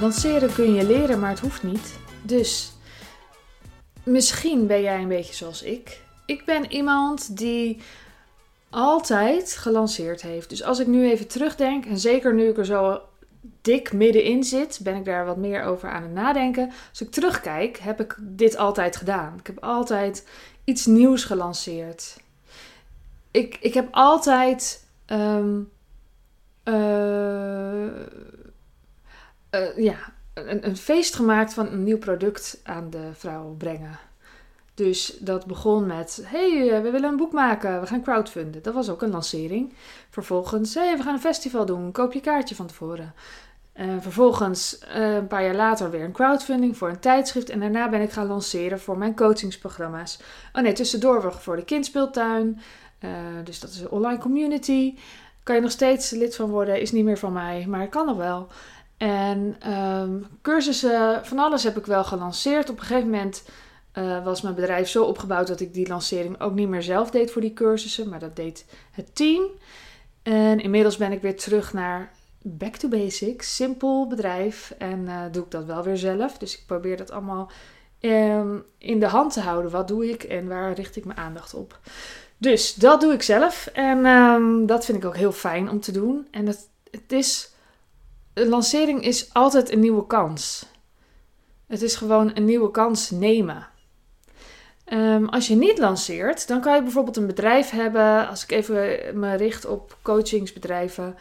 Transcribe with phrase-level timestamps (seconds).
[0.00, 1.98] Lanceren kun je leren, maar het hoeft niet.
[2.22, 2.72] Dus
[4.02, 6.00] misschien ben jij een beetje zoals ik.
[6.26, 7.80] Ik ben iemand die
[8.70, 10.48] altijd gelanceerd heeft.
[10.48, 13.00] Dus als ik nu even terugdenk, en zeker nu ik er zo
[13.60, 16.72] dik middenin zit, ben ik daar wat meer over aan het nadenken.
[16.90, 19.34] Als ik terugkijk, heb ik dit altijd gedaan.
[19.38, 20.28] Ik heb altijd
[20.64, 22.16] iets nieuws gelanceerd.
[23.30, 25.60] Ik, ik heb altijd ehm,
[26.62, 27.86] eh,
[29.50, 29.96] eh, ja,
[30.34, 33.98] een, feest gemaakt van een nieuw product aan de vrouw brengen.
[34.74, 38.62] Dus dat begon met: hey, eh, we willen een boek maken, we gaan crowdfunden.
[38.62, 39.72] Dat was ook een lancering.
[40.10, 43.14] Vervolgens: hey, we gaan een festival doen, koop je kaartje van tevoren.
[44.00, 47.50] Vervolgens, uh, een paar jaar later, weer een crowdfunding voor een tijdschrift.
[47.50, 50.18] En daarna ben ik gaan lanceren voor mijn coachingsprogramma's.
[50.52, 52.60] Oh nee, tussendoor voor de kindspeeltuin.
[53.00, 53.10] Uh,
[53.44, 54.94] dus dat is een online community.
[55.42, 58.16] Kan je nog steeds lid van worden, is niet meer van mij, maar kan nog
[58.16, 58.48] wel.
[59.00, 62.70] En um, cursussen, van alles heb ik wel gelanceerd.
[62.70, 63.42] Op een gegeven moment
[63.94, 67.30] uh, was mijn bedrijf zo opgebouwd dat ik die lancering ook niet meer zelf deed
[67.30, 69.42] voor die cursussen, maar dat deed het team.
[70.22, 74.74] En inmiddels ben ik weer terug naar back to basics, simpel bedrijf.
[74.78, 76.38] En uh, doe ik dat wel weer zelf.
[76.38, 77.50] Dus ik probeer dat allemaal
[78.00, 79.70] um, in de hand te houden.
[79.70, 81.78] Wat doe ik en waar richt ik mijn aandacht op?
[82.36, 83.70] Dus dat doe ik zelf.
[83.72, 86.28] En um, dat vind ik ook heel fijn om te doen.
[86.30, 87.52] En het is.
[88.40, 90.66] Een lancering is altijd een nieuwe kans.
[91.66, 93.68] Het is gewoon een nieuwe kans nemen.
[94.92, 98.28] Um, als je niet lanceert, dan kan je bijvoorbeeld een bedrijf hebben.
[98.28, 101.16] Als ik even me richt op coachingsbedrijven,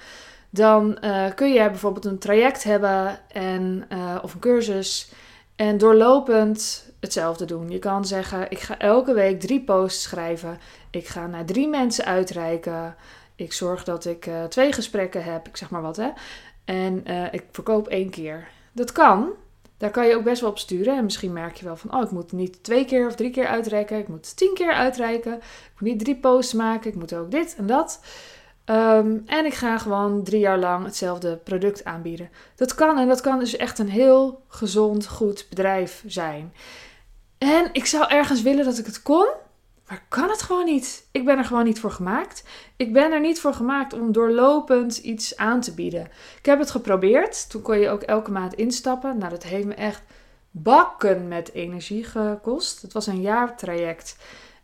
[0.49, 5.11] dan uh, kun je bijvoorbeeld een traject hebben en, uh, of een cursus.
[5.55, 7.69] En doorlopend hetzelfde doen.
[7.69, 10.59] Je kan zeggen: Ik ga elke week drie posts schrijven.
[10.89, 12.95] Ik ga naar drie mensen uitreiken.
[13.35, 15.47] Ik zorg dat ik uh, twee gesprekken heb.
[15.47, 16.09] Ik zeg maar wat hè.
[16.69, 18.47] En ik verkoop één keer.
[18.71, 19.29] Dat kan.
[19.77, 20.97] Daar kan je ook best wel op sturen.
[20.97, 23.47] En misschien merk je wel van, oh, ik moet niet twee keer of drie keer
[23.47, 23.97] uitreiken.
[23.97, 25.33] Ik moet tien keer uitreiken.
[25.33, 26.89] Ik moet niet drie posts maken.
[26.89, 28.01] Ik moet ook dit en dat.
[28.65, 32.29] Um, en ik ga gewoon drie jaar lang hetzelfde product aanbieden.
[32.55, 36.53] Dat kan en dat kan dus echt een heel gezond, goed bedrijf zijn.
[37.37, 39.27] En ik zou ergens willen dat ik het kon,
[39.89, 41.07] maar kan het gewoon niet.
[41.11, 42.43] Ik ben er gewoon niet voor gemaakt.
[42.75, 46.07] Ik ben er niet voor gemaakt om doorlopend iets aan te bieden.
[46.37, 47.49] Ik heb het geprobeerd.
[47.49, 49.17] Toen kon je ook elke maand instappen.
[49.17, 50.01] Nou, dat heeft me echt
[50.51, 52.81] bakken met energie gekost.
[52.81, 54.17] Het was een jaartraject.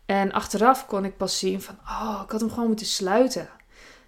[0.06, 3.48] En achteraf kon ik pas zien van, oh, ik had hem gewoon moeten sluiten.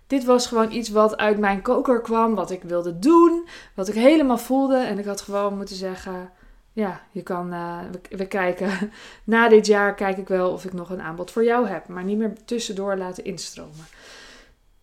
[0.07, 3.95] Dit was gewoon iets wat uit mijn koker kwam, wat ik wilde doen, wat ik
[3.95, 4.77] helemaal voelde.
[4.77, 6.31] En ik had gewoon moeten zeggen,
[6.79, 8.93] ja, je kan, uh, we, we, kijken,
[9.25, 11.89] na dit jaar kijk ik wel of ik nog een aanbod voor jou heb.
[11.89, 13.87] Maar niet meer tussendoor laten instromen.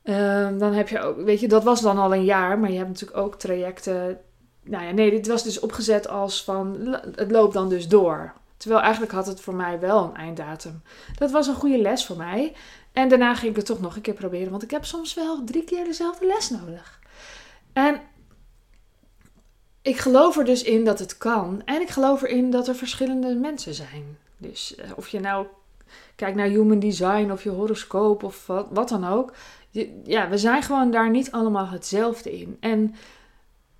[0.03, 2.77] Um, dan heb je ook, weet je, dat was dan al een jaar, maar je
[2.77, 4.19] hebt natuurlijk ook trajecten.
[4.63, 8.33] Nou ja, nee, dit was dus opgezet als van, het loopt dan dus door.
[8.57, 10.81] Terwijl eigenlijk had het voor mij wel een einddatum.
[11.17, 12.55] Dat was een goede les voor mij.
[12.93, 15.43] En daarna ging ik het toch nog een keer proberen, want ik heb soms wel
[15.43, 16.99] drie keer dezelfde les nodig.
[17.73, 18.01] En
[19.85, 21.61] ik geloof er dus in dat het kan.
[21.65, 24.17] En ik geloof erin dat er verschillende mensen zijn.
[24.37, 25.47] Dus uh, of je nou
[26.15, 29.33] kijkt naar human design of je horoscoop of wat, wat dan ook.
[30.03, 32.57] Ja, we zijn gewoon daar niet allemaal hetzelfde in.
[32.59, 32.95] En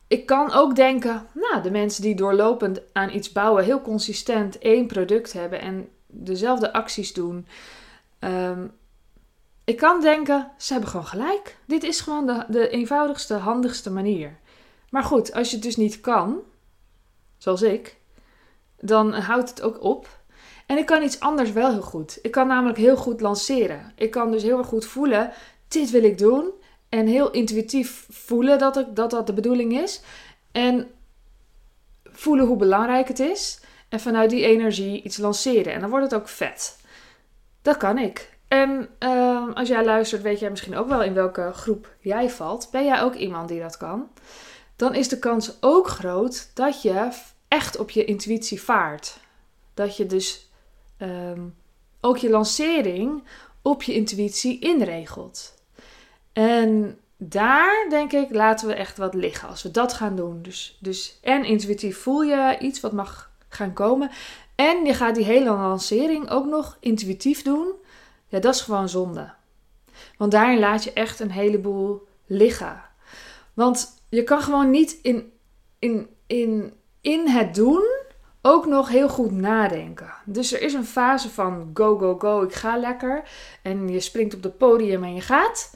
[0.07, 4.87] ik kan ook denken, nou, de mensen die doorlopend aan iets bouwen, heel consistent één
[4.87, 7.47] product hebben en dezelfde acties doen.
[8.19, 8.71] Um,
[9.63, 11.57] ik kan denken, ze hebben gewoon gelijk.
[11.67, 14.37] Dit is gewoon de, de eenvoudigste, handigste manier.
[14.95, 16.39] Maar goed, als je het dus niet kan,
[17.37, 17.97] zoals ik,
[18.79, 20.19] dan houdt het ook op.
[20.65, 22.19] En ik kan iets anders wel heel goed.
[22.21, 23.93] Ik kan namelijk heel goed lanceren.
[23.95, 25.31] Ik kan dus heel erg goed voelen,
[25.67, 26.51] dit wil ik doen.
[26.89, 30.01] En heel intuïtief voelen dat, ik, dat dat de bedoeling is.
[30.51, 30.87] En
[32.03, 33.59] voelen hoe belangrijk het is.
[33.89, 35.73] En vanuit die energie iets lanceren.
[35.73, 36.79] En dan wordt het ook vet.
[37.61, 38.37] Dat kan ik.
[38.47, 42.67] En uh, als jij luistert, weet jij misschien ook wel in welke groep jij valt.
[42.71, 44.09] Ben jij ook iemand die dat kan?
[44.75, 47.09] Dan is de kans ook groot dat je
[47.47, 49.19] echt op je intuïtie vaart.
[49.73, 50.49] Dat je dus
[50.97, 51.55] um,
[52.01, 53.23] ook je lancering
[53.61, 55.53] op je intuïtie inregelt.
[56.33, 60.41] En daar denk ik, laten we echt wat liggen als we dat gaan doen.
[60.41, 64.11] Dus, dus en intuïtief voel je iets wat mag gaan komen.
[64.55, 67.73] En je gaat die hele lancering ook nog intuïtief doen.
[68.27, 69.33] Ja, dat is gewoon zonde.
[70.17, 72.81] Want daarin laat je echt een heleboel liggen.
[73.53, 75.33] Want je kan gewoon niet in,
[75.79, 78.03] in, in, in het doen
[78.41, 80.13] ook nog heel goed nadenken.
[80.25, 83.23] Dus er is een fase van go, go, go, ik ga lekker.
[83.61, 85.75] En je springt op het podium en je gaat.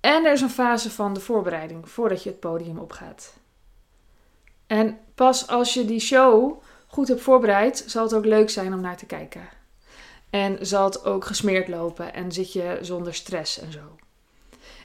[0.00, 3.34] En er is een fase van de voorbereiding voordat je het podium opgaat.
[4.66, 8.80] En pas als je die show goed hebt voorbereid, zal het ook leuk zijn om
[8.80, 9.48] naar te kijken.
[10.30, 13.96] En zal het ook gesmeerd lopen en zit je zonder stress en zo.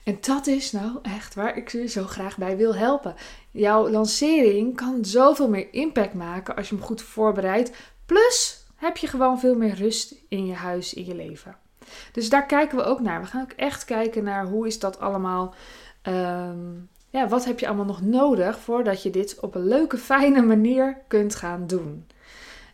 [0.03, 3.15] En dat is nou echt waar ik je zo graag bij wil helpen.
[3.51, 7.71] Jouw lancering kan zoveel meer impact maken als je hem goed voorbereidt.
[8.05, 11.55] Plus heb je gewoon veel meer rust in je huis, in je leven.
[12.11, 13.21] Dus daar kijken we ook naar.
[13.21, 15.55] We gaan ook echt kijken naar hoe is dat allemaal.
[16.03, 20.41] Um, ja, wat heb je allemaal nog nodig voordat je dit op een leuke, fijne
[20.41, 22.07] manier kunt gaan doen.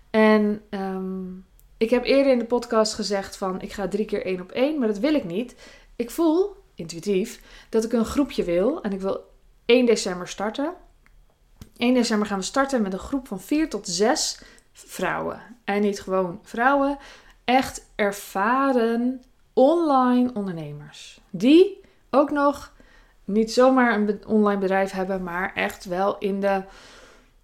[0.09, 1.45] En um,
[1.77, 4.79] ik heb eerder in de podcast gezegd van ik ga drie keer één op één,
[4.79, 5.55] maar dat wil ik niet.
[5.95, 9.31] Ik voel intuïtief dat ik een groepje wil en ik wil
[9.65, 10.73] 1 december starten.
[11.77, 14.39] 1 december gaan we starten met een groep van 4 tot 6
[14.73, 15.41] vrouwen.
[15.63, 16.97] En niet gewoon vrouwen,
[17.45, 21.21] echt ervaren online ondernemers.
[21.29, 22.73] Die ook nog
[23.25, 26.63] niet zomaar een online bedrijf hebben, maar echt wel in de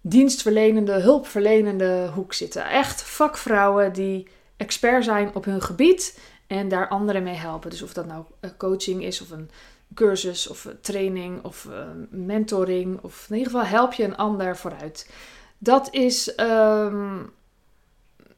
[0.00, 2.68] dienstverlenende, hulpverlenende hoek zitten.
[2.68, 7.70] Echt vakvrouwen die expert zijn op hun gebied en daar anderen mee helpen.
[7.70, 8.24] Dus of dat nou
[8.56, 9.50] coaching is of een
[9.94, 15.10] cursus of training of eh, mentoring of in ieder geval help je een ander vooruit.
[15.58, 17.30] Dat is, um,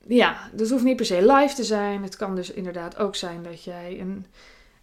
[0.06, 2.02] ja, dat hoeft niet per se live te zijn.
[2.02, 4.26] Het kan dus inderdaad ook zijn dat jij een,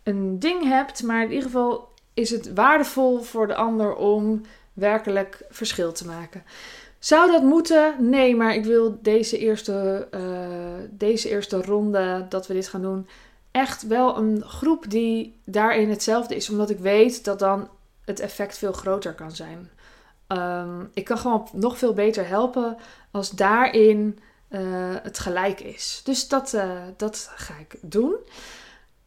[0.03, 4.41] een ding hebt, maar in ieder geval is het waardevol voor de ander om
[4.73, 6.43] werkelijk verschil te maken.
[7.03, 8.09] Zou dat moeten?
[8.09, 13.07] Nee, maar ik wil deze eerste, uh, deze eerste ronde dat we dit gaan doen,
[13.51, 16.49] echt wel een groep die daarin hetzelfde is.
[16.49, 17.69] Omdat ik weet dat dan
[18.05, 19.69] het effect veel groter kan zijn.
[20.27, 22.77] Um, ik kan gewoon nog veel beter helpen
[23.11, 24.19] als daarin
[24.49, 24.59] uh,
[25.03, 26.01] het gelijk is.
[26.03, 28.15] Dus dat, uh, dat ga ik doen.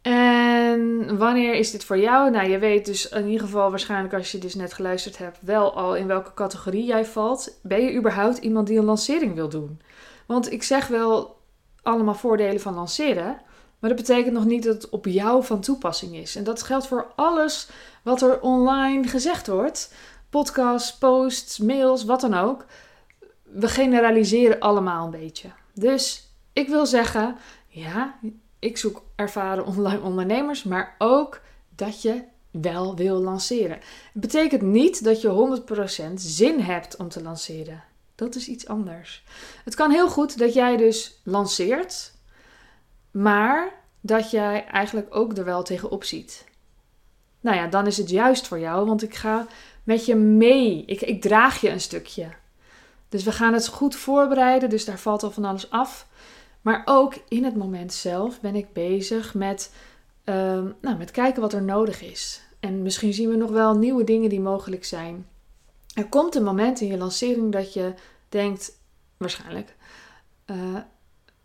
[0.06, 2.30] En wanneer is dit voor jou?
[2.30, 5.74] Nou, je weet dus in ieder geval waarschijnlijk als je dus net geluisterd hebt, wel
[5.74, 7.58] al in welke categorie jij valt.
[7.62, 9.80] Ben je überhaupt iemand die een lancering wil doen?
[10.26, 11.40] Want ik zeg wel
[11.82, 13.40] allemaal voordelen van lanceren,
[13.78, 16.36] maar dat betekent nog niet dat het op jou van toepassing is.
[16.36, 17.68] En dat geldt voor alles
[18.02, 19.94] wat er online gezegd wordt.
[20.30, 22.64] Podcasts, posts, mails, wat dan ook.
[23.42, 25.48] We generaliseren allemaal een beetje.
[25.74, 27.36] Dus ik wil zeggen,
[27.68, 28.18] ja,
[28.58, 33.78] ik zoek ervaren online ondernemers, maar ook dat je wel wil lanceren.
[34.12, 35.62] Het betekent niet dat je
[36.10, 37.84] 100% zin hebt om te lanceren.
[38.14, 39.24] Dat is iets anders.
[39.64, 42.12] Het kan heel goed dat jij dus lanceert,
[43.10, 46.44] maar dat jij eigenlijk ook er wel tegenop ziet.
[47.40, 49.46] Nou ja, dan is het juist voor jou, want ik ga
[49.84, 50.84] met je mee.
[50.86, 52.28] Ik, ik draag je een stukje.
[53.08, 56.06] Dus we gaan het goed voorbereiden, dus daar valt al van alles af.
[56.66, 59.74] Maar ook in het moment zelf ben ik bezig met,
[60.24, 62.42] um, nou, met kijken wat er nodig is.
[62.60, 65.26] En misschien zien we nog wel nieuwe dingen die mogelijk zijn.
[65.94, 67.94] Er komt een moment in je lancering dat je
[68.28, 68.78] denkt,
[69.16, 69.76] waarschijnlijk,
[70.46, 70.76] uh,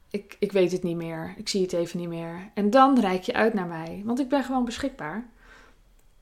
[0.09, 2.51] ik, ik weet het niet meer, ik zie het even niet meer.
[2.53, 5.29] En dan reik je uit naar mij, want ik ben gewoon beschikbaar.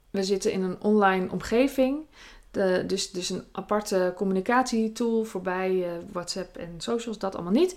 [0.09, 2.05] We zitten in een online omgeving,
[2.51, 7.75] de, dus, dus een aparte communicatietool voorbij uh, WhatsApp en socials, dat allemaal niet.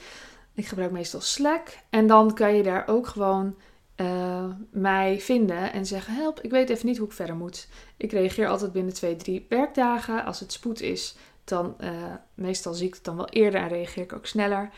[0.55, 1.79] Ik gebruik meestal Slack.
[1.91, 3.55] En dan kan je daar ook gewoon
[3.97, 7.69] uh, mij vinden en zeggen: Help, ik weet even niet hoe ik verder moet.
[7.97, 10.25] Ik reageer altijd binnen twee, drie werkdagen.
[10.25, 11.91] Als het spoed is, dan uh,
[12.35, 14.71] meestal zie ik het dan wel eerder en reageer ik ook sneller.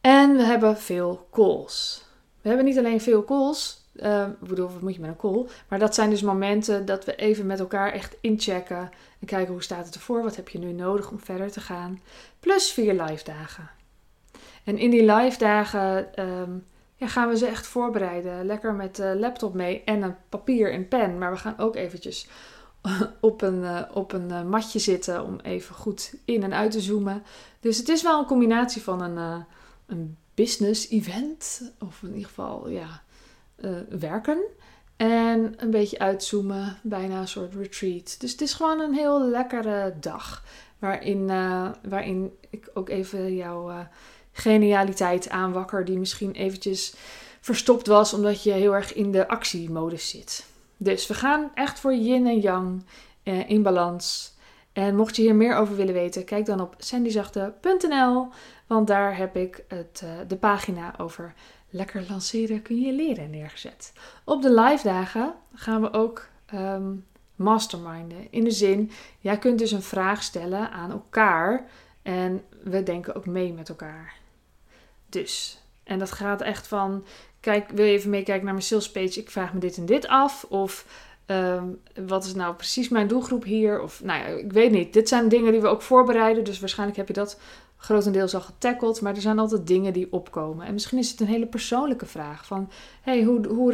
[0.00, 2.04] En we hebben veel calls.
[2.40, 3.78] We hebben niet alleen veel calls.
[3.94, 5.46] Uh, ik bedoel, wat moet je met een call?
[5.68, 8.90] Maar dat zijn dus momenten dat we even met elkaar echt inchecken.
[9.20, 10.22] En kijken hoe staat het ervoor?
[10.22, 12.00] Wat heb je nu nodig om verder te gaan?
[12.40, 13.79] Plus vier live dagen.
[14.70, 16.50] En in die live dagen ehm,
[16.96, 18.46] ja, gaan we ze echt voorbereiden.
[18.46, 21.18] Lekker met de laptop mee en een papier en pen.
[21.18, 22.28] Maar we gaan ook eventjes
[23.20, 26.80] op een, uh, op een uh, matje zitten om even goed in en uit te
[26.80, 27.22] zoomen.
[27.60, 29.42] Dus het is wel een combinatie van een, uh,
[29.86, 31.72] een business event.
[31.78, 33.02] Of in ieder geval ja,
[33.88, 34.38] werken.
[34.96, 38.20] En een beetje uitzoomen, bijna een soort retreat.
[38.20, 40.44] Dus het is gewoon een heel lekkere dag.
[40.78, 41.26] Waarin,
[41.88, 43.88] waarin ik ook even jouw
[44.40, 46.94] genialiteit aanwakker die misschien eventjes
[47.40, 50.46] verstopt was omdat je heel erg in de actiemodus zit.
[50.76, 52.84] Dus we gaan echt voor yin en yang
[53.22, 54.34] eh, in balans.
[54.72, 58.28] En mocht je hier meer over willen weten, kijk dan op sandyzachte.nl,
[58.66, 61.34] want daar heb ik het, uh, de pagina over
[61.70, 63.92] lekker lanceren kun je leren neergezet.
[64.24, 68.26] Op de live dagen gaan we ook um, masterminden.
[68.30, 71.66] In de zin, jij kunt dus een vraag stellen aan elkaar
[72.02, 74.19] en we denken ook mee met elkaar.
[75.10, 77.04] Dus, en dat gaat echt van,
[77.40, 79.20] kijk, wil je even meekijken naar mijn sales page?
[79.20, 80.44] Ik vraag me dit en dit af.
[80.48, 80.84] Of
[81.30, 81.64] Ehm,
[82.06, 83.82] wat is nou precies mijn doelgroep hier?
[83.82, 84.92] Of nou ja, ik weet niet.
[84.92, 86.44] Dit zijn dingen die we ook voorbereiden.
[86.44, 87.40] Dus waarschijnlijk heb je dat
[87.76, 89.00] grotendeels al getackeld.
[89.00, 90.66] Maar er zijn altijd dingen die opkomen.
[90.66, 92.46] En misschien is het een hele persoonlijke vraag.
[92.46, 92.70] Van,
[93.02, 93.70] hey, hoe, hoe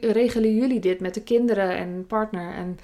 [0.00, 2.54] regelen, jullie dit met de kinderen en partner?
[2.54, 2.78] En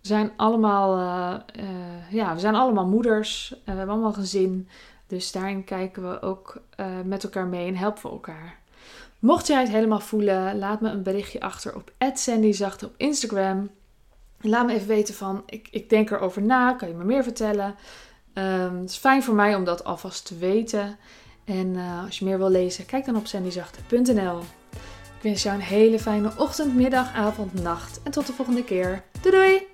[0.00, 3.50] zijn allemaal, uh, uh, ja, we zijn allemaal moeders.
[3.52, 4.68] En we hebben allemaal gezin.
[5.14, 8.58] Dus daarin kijken we ook uh, met elkaar mee en helpen we elkaar.
[9.18, 13.70] Mocht jij het helemaal voelen, laat me een berichtje achter op @sandyzachte op Instagram.
[14.40, 17.74] Laat me even weten van, ik, ik denk erover na, kan je me meer vertellen?
[18.34, 20.98] Um, het is fijn voor mij om dat alvast te weten.
[21.44, 24.38] En uh, als je meer wil lezen, kijk dan op sandyzachte.nl.
[25.16, 28.00] Ik wens jou een hele fijne ochtend, middag, avond, nacht.
[28.02, 29.02] En tot de volgende keer.
[29.20, 29.73] Doei doei!